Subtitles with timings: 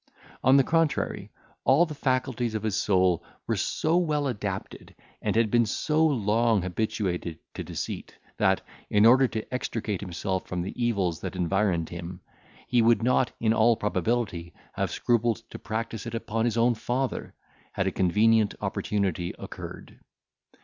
[0.43, 1.29] On the contrary,
[1.63, 6.63] all the faculties of his soul were so well adapted, and had been so long
[6.63, 12.19] habituated to deceit, that, in order to extricate himself from the evils that environed him,
[12.67, 17.35] he would not, in all probability, have scrupled to practise it upon his own father,
[17.73, 19.99] had a convenient opportunity occurred.